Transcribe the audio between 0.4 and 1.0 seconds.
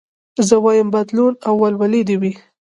زه وايم